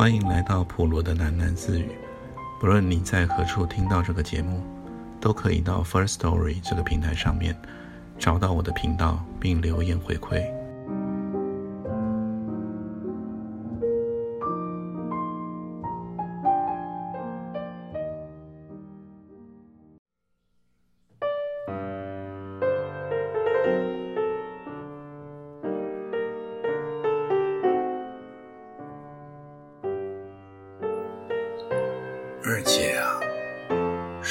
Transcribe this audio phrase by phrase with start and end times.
[0.00, 1.90] 欢迎来到普罗的喃喃自语。
[2.58, 4.62] 不论你在何处听到这个节目，
[5.20, 7.54] 都可以到 First Story 这个平台上面
[8.18, 10.42] 找到我的频道，并留言回馈。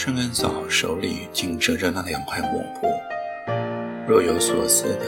[0.09, 2.87] 圣恩嫂手里紧折着那两块抹布，
[4.07, 5.05] 若有所思地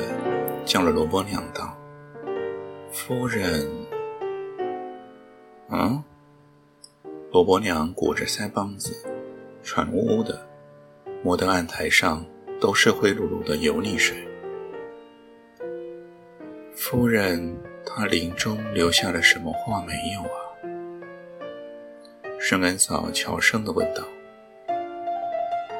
[0.63, 1.75] 叫了罗伯娘道
[2.93, 3.67] ：“夫人。”
[5.73, 6.03] 嗯？
[7.31, 8.93] 罗伯娘裹着腮帮子，
[9.63, 10.39] 喘呜呜的，
[11.23, 12.23] 摩登案台上
[12.59, 14.15] 都是灰漉漉的油腻水。
[16.75, 20.37] 夫人，她临终留下了什么话没有啊？
[22.39, 24.03] 圣恩嫂悄声地问道。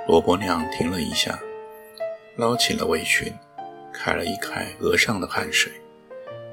[0.07, 1.39] 罗伯娘停了一下，
[2.35, 3.31] 捞起了围裙，
[3.94, 5.71] 揩了一揩额上的汗水，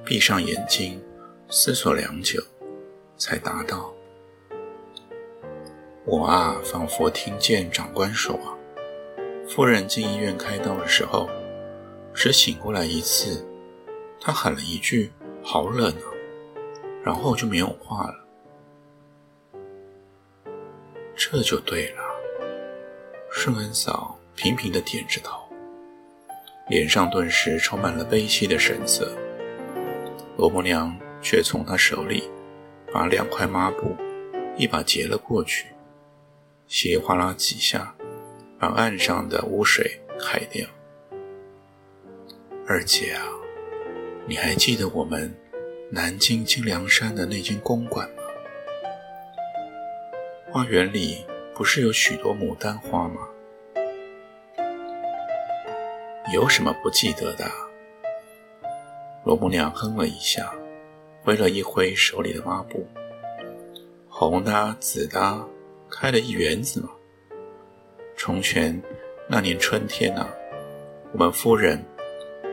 [0.05, 1.03] 闭上眼睛，
[1.49, 2.43] 思索良久，
[3.17, 3.93] 才答道
[6.05, 8.39] ：“我啊，仿佛听见长官说，
[9.49, 11.29] 夫人进医院开刀的时候，
[12.13, 13.45] 只醒过来一次，
[14.21, 15.11] 她喊了一句
[15.43, 16.09] ‘好冷啊’，
[17.03, 18.15] 然后就没有话了。”
[21.17, 22.08] 这就对了。
[23.31, 25.43] 顺恩嫂频频地点着头，
[26.69, 29.13] 脸上顿时充满了悲戚的神色。
[30.37, 32.29] 罗伯娘却从她手里
[32.93, 33.95] 把两块抹布
[34.57, 35.67] 一把截了过去，
[36.67, 37.95] 稀里哗啦几下，
[38.59, 40.67] 把岸上的污水揩掉。
[42.67, 43.23] 二姐啊，
[44.27, 45.35] 你还记得我们
[45.91, 48.23] 南京金梁山的那间公馆吗？
[50.51, 51.25] 花园里
[51.59, 53.29] 不是有许多牡丹花吗？
[56.33, 57.51] 有什么不记得的？
[59.25, 60.55] 罗母娘哼了一下，
[61.25, 62.87] 挥了一挥手里的抹布，
[64.09, 65.45] 红的、紫的，
[65.91, 66.91] 开了一园子嘛。
[68.17, 68.81] 从前
[69.27, 70.29] 那年春天啊，
[71.13, 71.85] 我们夫人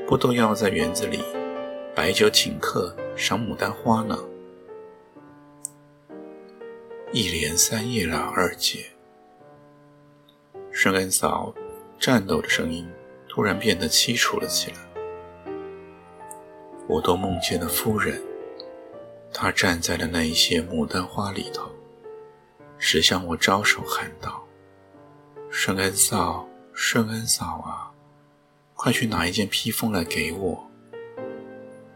[0.08, 1.24] 不都要在园子里
[1.94, 4.18] 摆酒请客、赏牡丹花呢？
[7.12, 8.84] 一连三夜了，二姐。
[10.86, 11.52] 圣恩嫂
[12.00, 12.88] 颤抖的声音
[13.28, 14.78] 突然变得凄楚了起来。
[16.88, 18.22] 我都梦见了夫人，
[19.34, 21.72] 她站在了那一些牡丹花里头，
[22.78, 24.46] 只向我招手喊道
[25.50, 27.90] ：“圣恩嫂，圣恩嫂啊，
[28.76, 30.70] 快去拿一件披风来给我。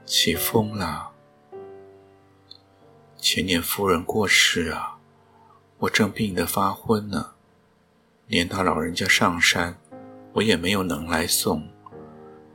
[0.03, 1.11] 起风了，
[3.17, 4.97] 前年夫人过世啊。”
[5.77, 7.35] 我正病得发昏呢，
[8.29, 9.75] 连他老人家上山，
[10.33, 11.67] 我也没有能来送，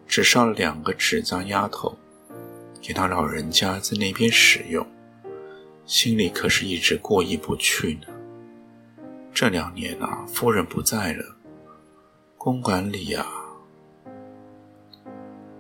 [0.07, 1.99] 只烧了两个纸扎丫头，
[2.81, 4.87] 给他老人家在那边使用，
[5.85, 8.07] 心里可是一直过意不去呢。
[9.33, 11.25] 这两年啊，夫人不在了，
[12.39, 13.27] 公馆里啊，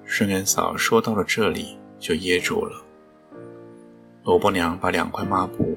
[0.04, 2.80] 顺元嫂说到了这里就噎住了。
[4.22, 5.76] 罗伯娘把两块抹布。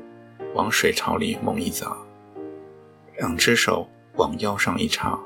[0.53, 1.95] 往水槽里猛一砸，
[3.17, 3.87] 两只手
[4.17, 5.17] 往腰上一插，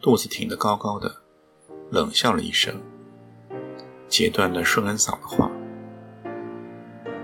[0.00, 1.12] 肚子挺得高高的，
[1.90, 2.80] 冷笑了一声，
[4.08, 5.50] 截断了顺恩嫂的话：“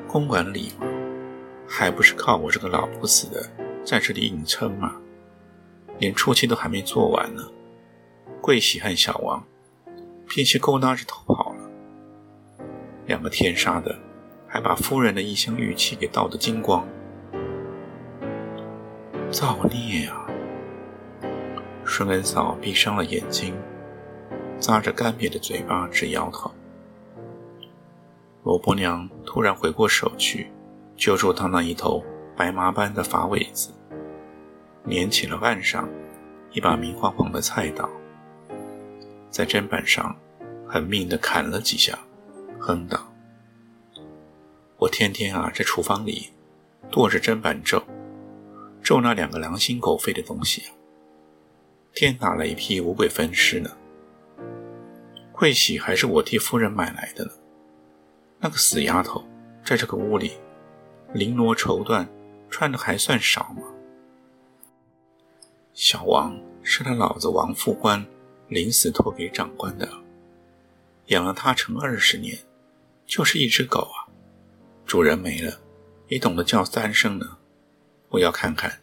[0.08, 0.72] 公馆里，
[1.68, 3.48] 还不是靠我这个老不死的
[3.84, 4.96] 在这里硬撑嘛，
[5.98, 7.42] 连出气都还没做完呢，
[8.40, 9.44] 桂喜和小王
[10.26, 11.70] 便去勾搭着逃跑了，
[13.06, 13.96] 两个天杀的！”
[14.48, 16.86] 还把夫人的一箱玉器给盗得精光，
[19.30, 20.25] 造孽啊！
[21.96, 23.54] 春恩嫂闭上了眼睛，
[24.60, 26.50] 咂着干瘪的嘴巴直摇头。
[28.44, 30.52] 罗伯娘突然回过手去，
[30.94, 32.04] 揪住她那一头
[32.36, 33.70] 白麻般的发尾子，
[34.84, 35.88] 捻起了岸上
[36.52, 37.88] 一把明晃晃的菜刀，
[39.30, 40.14] 在砧板上
[40.68, 41.98] 狠命地砍了几下，
[42.58, 43.10] 哼道。
[44.76, 46.28] 我天天啊，在厨房里
[46.90, 47.82] 剁着砧板咒，
[48.82, 50.62] 咒那两个狼心狗肺的东西！
[51.96, 53.74] 天打雷劈，五鬼分尸呢。
[55.32, 57.30] 桂喜还是我替夫人买来的呢。
[58.38, 59.26] 那个死丫头
[59.64, 60.32] 在这个屋里
[61.14, 62.06] 绫罗绸缎
[62.50, 63.62] 穿的还算少吗？
[65.72, 68.04] 小王是他老子王副官
[68.48, 69.88] 临死托给长官的，
[71.06, 72.38] 养了他成二十年，
[73.06, 74.04] 就是一只狗啊！
[74.84, 75.58] 主人没了，
[76.08, 77.38] 你懂得叫三声呢？
[78.10, 78.80] 我要看看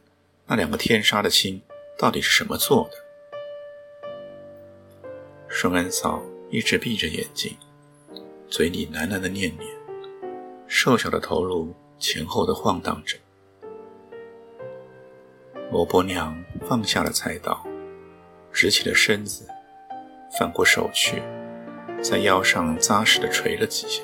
[0.47, 1.61] 那两个天杀的亲
[1.95, 3.02] 到底是什么做的。
[5.55, 6.19] 顺恩嫂
[6.49, 7.55] 一直闭着眼睛，
[8.49, 9.69] 嘴里喃喃的念念，
[10.65, 13.15] 瘦小的头颅前后的晃荡着。
[15.71, 16.35] 罗伯娘
[16.67, 17.63] 放下了菜刀，
[18.51, 19.47] 直起了身子，
[20.39, 21.21] 反过手去，
[22.01, 24.01] 在腰上扎实的捶了几下。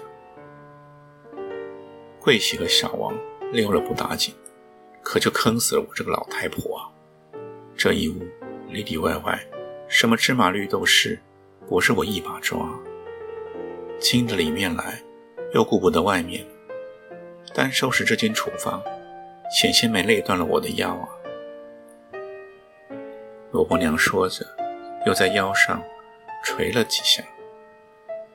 [2.21, 3.17] 桂喜和小王
[3.51, 4.35] 溜了不打紧，
[5.01, 6.85] 可就坑死了我这个老太婆啊！
[7.75, 8.21] 这一屋
[8.67, 9.43] 里里外外，
[9.87, 11.19] 什么芝麻绿豆事，
[11.69, 12.57] 不是我一把抓。
[13.99, 14.99] 亲着里面来，
[15.53, 16.43] 又顾不得外面，
[17.53, 18.81] 单收拾这间厨房，
[19.51, 21.07] 险些没累断了我的腰啊！
[23.51, 24.43] 罗伯娘说着，
[25.05, 25.79] 又在腰上
[26.43, 27.23] 捶了几下。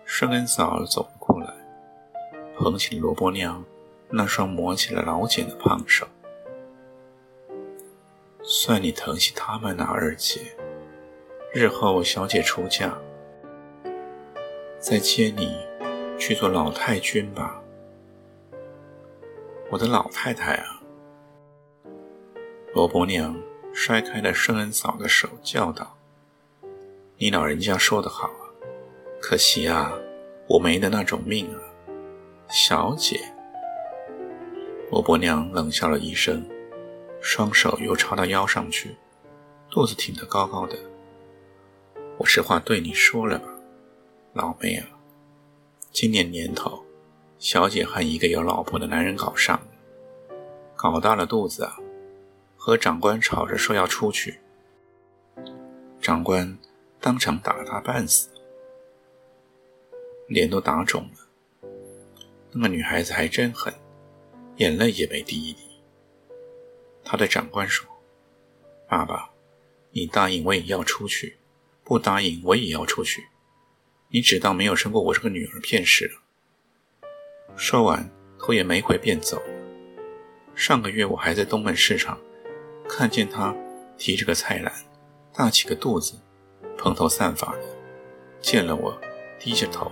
[0.05, 1.53] 顺恩嫂走了过来，
[2.57, 3.65] 捧起罗伯娘
[4.11, 6.07] 那双磨起了老茧的胖手。
[8.45, 10.41] 算你疼惜他们呐，二姐。
[11.53, 12.99] 日后小姐出嫁，
[14.87, 15.57] 再接你
[16.19, 17.59] 去做老太君吧。
[19.71, 20.79] 我的老太太啊，
[22.75, 23.35] 罗伯娘。
[23.77, 25.97] 摔开了圣恩嫂的手，叫道
[27.19, 28.47] ：“你老人家说得好啊，
[29.21, 29.93] 可惜啊，
[30.47, 31.59] 我没的那种命啊，
[32.49, 33.19] 小姐。”
[34.93, 36.49] 罗伯娘冷笑了一声，
[37.21, 38.95] 双手又抄到腰上去，
[39.69, 40.77] 肚子挺得高高的。
[42.17, 43.49] 我实话对你说了吧，
[44.35, 44.89] 老妹啊，
[45.93, 46.85] 今年年头，
[47.39, 49.67] 小姐和一个有老婆的男人搞上了，
[50.75, 51.77] 搞大了肚子啊。
[52.57, 54.41] 和长官吵着说要出去，
[56.01, 56.59] 长官
[56.99, 58.29] 当场打了他半死，
[60.27, 61.69] 脸都打肿了。
[62.51, 63.73] 那个女孩子还真狠，
[64.57, 65.61] 眼泪也没滴一滴。
[67.05, 67.87] 他对长官说
[68.89, 69.31] ：“爸爸，
[69.93, 71.39] 你答应我也要出去，
[71.85, 73.29] 不答应我也要出去。
[74.15, 76.13] 你只当没有生过我这个女儿便是了。”
[77.59, 78.09] 说完，
[78.39, 79.47] 头也没回便走了。
[80.55, 82.17] 上个月我还在东门市场。
[82.87, 83.53] 看见他
[83.97, 84.71] 提着个菜篮，
[85.33, 86.21] 大起个肚子，
[86.77, 87.63] 蓬头散发的，
[88.43, 88.97] 见了我，
[89.41, 89.91] 低着头，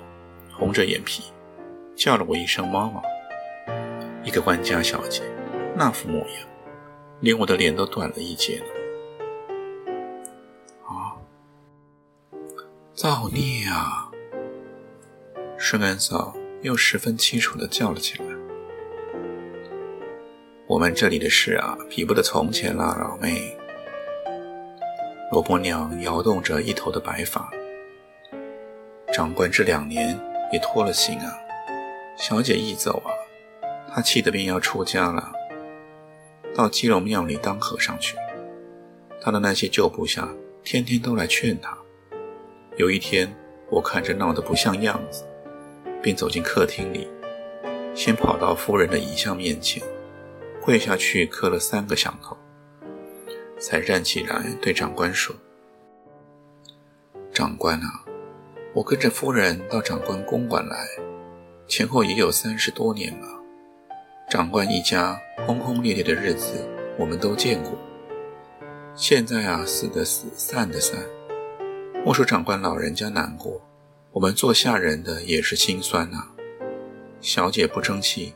[0.52, 1.32] 红着眼皮，
[1.96, 3.02] 叫了我一声妈妈。
[4.22, 5.22] 一个官家小姐，
[5.74, 6.48] 那副模样，
[7.20, 8.66] 连我的脸都短了一截了。
[10.86, 11.16] 啊，
[12.92, 14.11] 造孽啊！
[15.64, 18.24] 顺安嫂又十分凄楚地叫了起来。
[20.66, 23.56] 我们这里的事啊，比不得从前了，老妹。
[25.30, 27.48] 罗伯娘摇动着一头的白发。
[29.12, 30.18] 长官这两年
[30.52, 31.32] 也脱了心啊，
[32.18, 33.14] 小姐一走啊，
[33.94, 35.30] 他气得便要出家了，
[36.56, 38.16] 到基隆庙里当和尚去。
[39.20, 40.28] 他的那些旧部下
[40.64, 41.78] 天天都来劝他。
[42.76, 43.32] 有一天，
[43.70, 45.24] 我看着闹得不像样子，
[46.02, 47.08] 便走进客厅里，
[47.94, 49.82] 先跑到夫人的遗像面前。
[50.64, 52.36] 跪下去磕了三个响头，
[53.58, 55.34] 才站起来对长官说
[57.34, 58.04] ：“长官啊，
[58.72, 60.86] 我跟着夫人到长官公馆来，
[61.66, 63.26] 前后也有三十多年了。
[64.30, 66.64] 长官一家轰轰烈烈的日子，
[66.96, 67.72] 我们都见过。
[68.94, 70.96] 现在啊，死的死，散的散。
[72.04, 73.60] 莫说长官老人家难过，
[74.12, 76.28] 我们做下人的也是心酸呐。
[77.20, 78.34] 小姐不争气，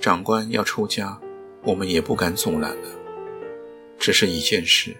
[0.00, 1.18] 长官要出家。”
[1.64, 2.88] 我们也不敢阻拦了。
[3.96, 4.96] 只是一件事，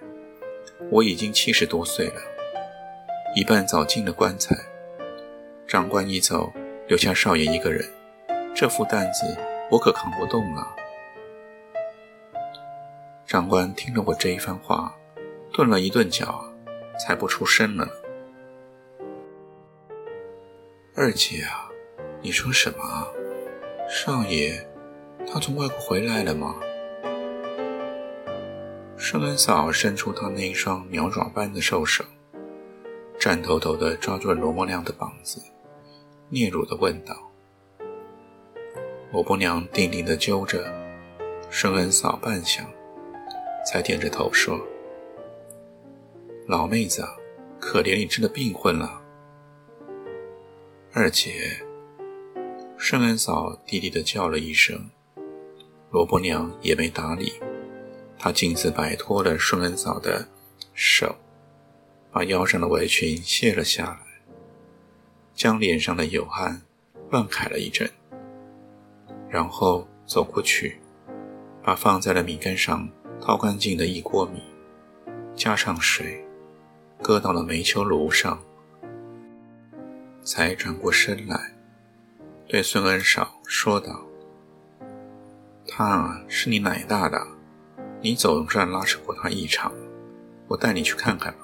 [0.91, 2.23] 我已经七十多岁了，
[3.35, 4.57] 一半早进了棺材。
[5.67, 6.52] 长官一走，
[6.87, 7.85] 留下少爷一个人，
[8.55, 9.37] 这副担子
[9.73, 10.64] 我可扛不动了。
[13.26, 14.95] 长官听了我这一番话，
[15.52, 16.45] 顿了一顿脚，
[16.97, 17.88] 才不出声了。
[20.94, 21.70] 二姐啊，
[22.20, 23.08] 你说什么啊？
[23.88, 24.62] 少爷？
[25.26, 26.54] 他从外国回来了吗？
[28.99, 32.04] 圣恩嫂伸出她那一双鸟爪般的瘦手，
[33.18, 35.40] 颤抖抖地抓住了罗伯娘的膀子，
[36.28, 37.16] 嗫嚅地问道。
[39.12, 40.70] 罗伯娘定定地揪着
[41.49, 42.66] 圣恩嫂半晌，
[43.66, 44.61] 才点着头说
[46.46, 47.02] ：“老妹子，
[47.58, 49.00] 可怜你真的病昏了。”
[50.94, 51.56] 二姐，
[52.76, 54.90] 圣恩嫂低低地叫了一声。
[55.90, 57.32] 罗伯娘也没搭理，
[58.18, 60.28] 她径自摆脱了顺恩嫂的
[60.75, 61.16] 手，
[62.12, 64.00] 把腰上的围裙卸了下来，
[65.34, 66.61] 将脸上的油汗
[67.11, 67.90] 乱揩了一阵，
[69.30, 70.76] 然后走过去，
[71.62, 72.87] 把放在了米缸上
[73.18, 74.42] 掏干净的一锅米，
[75.34, 76.22] 加上水，
[77.00, 78.38] 搁到了煤球炉上，
[80.25, 81.52] 才转过身来，
[82.47, 84.07] 对孙恩嫂说道
[85.67, 87.26] ：“他是你奶大的，
[88.00, 89.73] 你总算拉扯过他一场，
[90.47, 91.38] 我带你去看看吧。”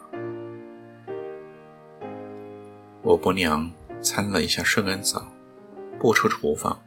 [3.02, 3.70] 我伯娘
[4.00, 5.26] 参了一下顺恩嫂，
[5.98, 6.80] 步出厨房，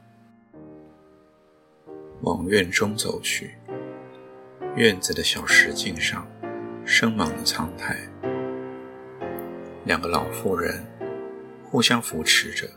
[2.21, 3.55] 往院中走去。
[4.75, 6.25] 院子的小石径上，
[6.86, 7.98] 生满了苍苔。
[9.83, 10.86] 两个老妇人
[11.71, 12.67] 互相扶持着，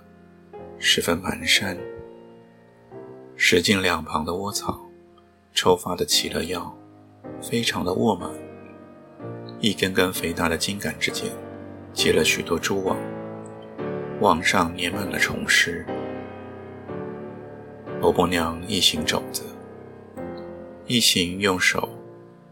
[0.79, 1.77] 十分蹒跚。
[3.35, 4.81] 石径两旁的窝草，
[5.53, 6.73] 抽发的起了腰，
[7.43, 8.31] 非常的沃满。
[9.59, 11.29] 一根根肥大的茎杆之间，
[11.93, 12.97] 结了许多蛛网。
[14.21, 15.85] 网上粘满了虫虱。
[18.01, 19.43] 罗伯娘一行走着，
[20.87, 21.89] 一行用手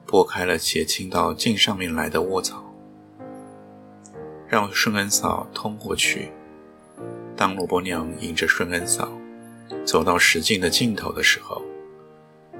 [0.04, 2.61] 拨开了结青到茎上面来的窝草，
[4.52, 6.28] 让顺恩嫂通过去。
[7.34, 9.10] 当罗伯娘迎着顺恩嫂
[9.82, 11.62] 走到石径的尽头的时候，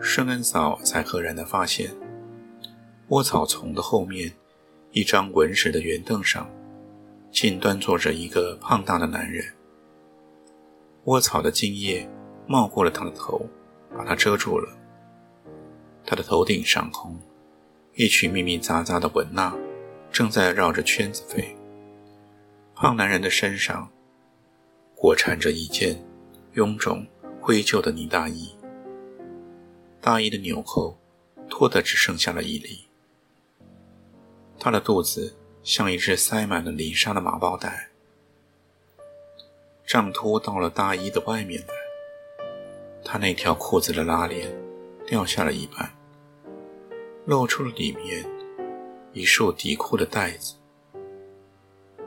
[0.01, 1.91] 顺恩嫂才赫然地发现，
[3.09, 4.33] 窝草丛的后面，
[4.93, 6.49] 一张纹石的圆凳上。
[7.31, 9.45] 竟端坐着一个胖大的男人。
[11.05, 12.07] 窝草的茎叶
[12.47, 13.47] 冒过了他的头，
[13.97, 14.69] 把他遮住了。
[16.07, 17.19] 他的头顶上空，
[17.95, 19.55] 一群密密匝匝的蚊蜡
[20.11, 21.57] 正在绕着圈子飞。
[22.83, 23.89] 胖男人的身上
[24.97, 25.97] 裹缠着一件
[26.57, 27.07] 臃肿
[27.41, 28.53] 灰旧的呢大衣，
[30.01, 30.99] 大衣的纽扣
[31.49, 32.89] 脱得只剩下了一粒。
[34.59, 35.37] 他的肚子。
[35.63, 37.89] 像一只塞满了泥沙的麻包袋，
[39.87, 41.75] 胀脱到了大衣的外面来。
[43.05, 44.53] 他那条裤子的拉链
[45.07, 45.89] 掉下了一半，
[47.27, 48.29] 露出了里面
[49.13, 50.57] 一束底裤的带子。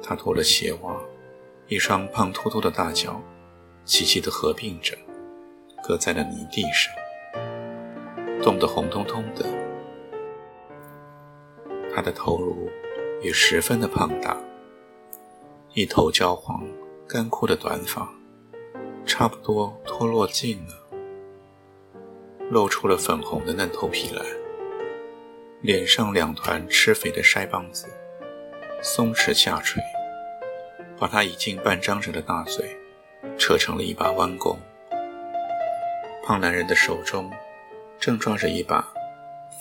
[0.06, 0.96] 他脱了鞋袜，
[1.68, 3.20] 一双胖秃秃的大脚
[3.84, 4.96] 齐齐地合并着，
[5.84, 6.94] 搁在了泥地上，
[8.44, 9.46] 冻得红彤彤的。
[11.94, 12.70] 他的头颅。
[13.22, 14.38] 也十分的胖大，
[15.74, 16.64] 一头焦黄、
[17.08, 18.08] 干枯的短发，
[19.04, 20.74] 差不多脱落尽了，
[22.52, 24.22] 露出了粉红的嫩头皮来。
[25.62, 27.88] 脸上两团吃肥的腮帮子，
[28.80, 29.82] 松弛下垂，
[30.98, 32.78] 把他已经半张着的大嘴
[33.38, 34.58] 扯成了一把弯弓。
[36.24, 37.32] 胖男人的手中
[38.00, 38.92] 正抓着一把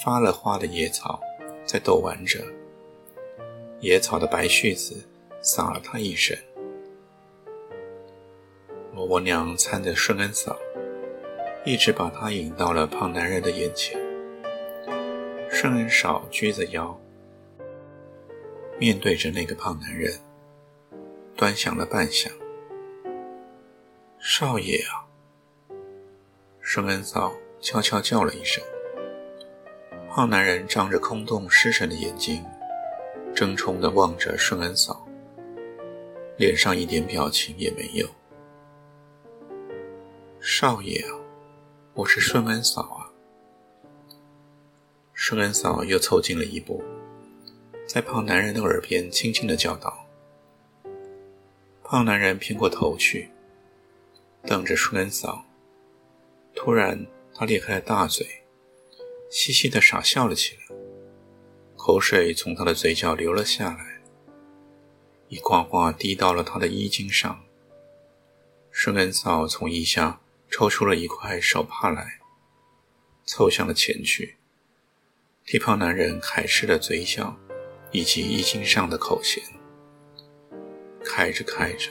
[0.02, 1.20] 发了花的野草，
[1.66, 2.40] 在逗玩着。
[3.80, 5.04] 野草的白絮子
[5.42, 6.38] 洒了他一身。
[8.94, 10.56] 罗伯娘搀着顺恩嫂，
[11.64, 14.00] 一直把他引到了胖男人的眼前。
[15.50, 16.98] 顺恩嫂撅着腰，
[18.78, 20.12] 面对着那个胖男人，
[21.44, 22.32] 端详了半晌。
[24.18, 25.04] 少爷啊！
[26.62, 28.64] 顺恩嫂悄悄叫了一声。
[30.08, 32.42] 胖男人张着空洞失神的眼睛。
[33.34, 35.06] 怔忡地望着顺恩嫂，
[36.38, 38.08] 脸上一点表情也没有。
[40.40, 41.12] 少爷啊，
[41.92, 43.12] 我是顺恩嫂啊。
[45.12, 46.82] 顺恩嫂又凑近了一步，
[47.86, 50.03] 在胖男人的耳边轻轻地叫道。
[51.94, 53.30] 胖男人偏过头去，
[54.44, 55.44] 瞪着顺恩嫂。
[56.52, 58.26] 突然，他咧开了大嘴，
[59.30, 60.76] 嘻嘻的傻笑了起来。
[61.76, 64.02] 口水从他的嘴角流了下来，
[65.28, 67.44] 一挂挂滴到了他的衣襟上。
[68.72, 70.20] 顺恩嫂从衣下
[70.50, 72.18] 抽出了一块手帕来，
[73.24, 74.34] 凑向了前去，
[75.46, 77.36] 替胖男人揩拭了嘴角
[77.92, 79.40] 以及衣襟上的口涎。
[81.04, 81.90] 开着开着，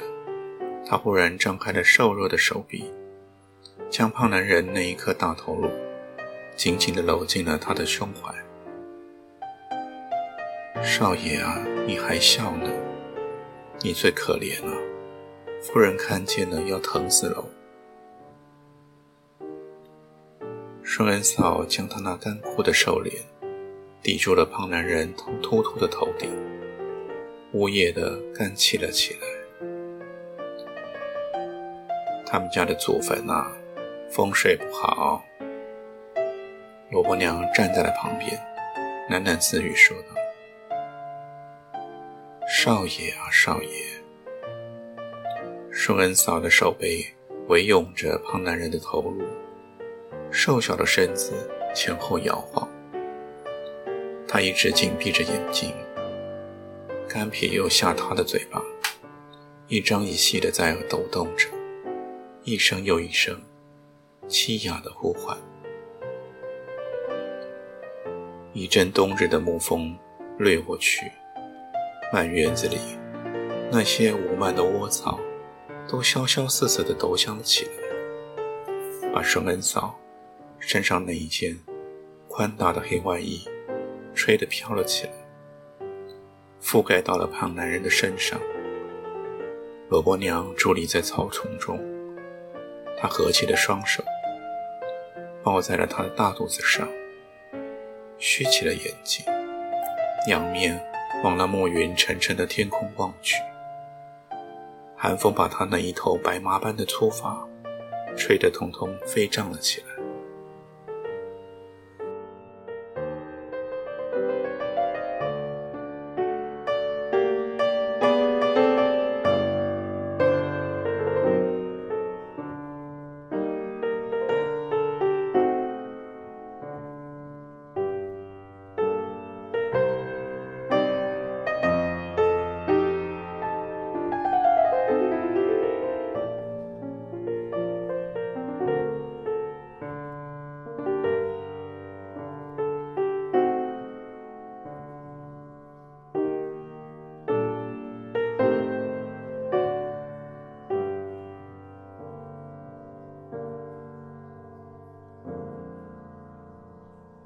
[0.85, 2.91] 他忽然张开了瘦弱的手臂，
[3.89, 5.69] 将胖男人那一颗大头颅
[6.55, 8.33] 紧紧地搂进了他的胸怀。
[10.83, 12.69] 少爷啊，你还笑呢？
[13.79, 14.75] 你最可怜了，
[15.61, 17.43] 夫人看见了要疼死了。
[20.81, 23.15] 顺恩嫂将她那干枯的瘦脸
[24.01, 26.29] 抵住了胖男人秃秃的头顶，
[27.53, 29.19] 呜咽的干起了起来。
[32.25, 33.51] 他们家的祖坟啊，
[34.09, 35.23] 风水不好。
[36.89, 38.31] 罗伯娘站在了旁边，
[39.09, 40.07] 喃喃自语说道。
[42.47, 43.69] 少爷啊，少爷！
[45.71, 47.05] 顺恩嫂的手背
[47.47, 49.23] 围拥着胖男人的头颅，
[50.31, 51.33] 瘦小的身子
[51.75, 52.67] 前后摇晃。
[54.27, 55.71] 他一直紧闭着眼睛，
[57.13, 58.59] 干皮又下塌的嘴巴，
[59.67, 61.47] 一张一细的在抖动着，
[62.43, 63.39] 一声又一声，
[64.27, 65.37] 凄哑的呼唤。
[68.51, 69.95] 一阵冬日的暮风
[70.39, 71.05] 掠过去，
[72.11, 72.79] 满院子里
[73.71, 75.19] 那些无蔓的窝草
[75.87, 79.95] 都萧萧瑟瑟地抖响了起来，把圣恩嫂
[80.57, 81.55] 身上那一件
[82.27, 83.47] 宽大的黑外衣
[84.15, 85.13] 吹得飘了起来，
[86.63, 88.39] 覆盖到了胖男人的身上。
[89.89, 91.77] 萝卜娘伫立在草丛中，
[92.97, 94.01] 她合起的双手
[95.43, 96.87] 抱在了他的大肚子上。
[98.17, 99.25] 虚起了眼睛，
[100.29, 100.81] 仰面
[101.23, 103.35] 往那暮云沉沉的天空望去。
[104.95, 107.45] 寒风把他那一头白麻般的粗发
[108.15, 109.92] 吹得通通飞涨了起来。